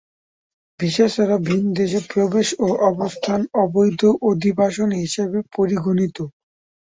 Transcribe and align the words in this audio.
Visa 0.79 1.07
ছাড়া 1.07 1.37
ভিন 1.47 1.63
দেশে 1.73 1.99
প্রবেশ 2.11 2.47
ও 2.59 2.67
অবস্থান 2.91 3.39
অবৈধ 3.63 4.01
অভিবাসন 4.29 4.89
হিসাবে 5.01 5.39
পরিগণিত। 5.55 6.17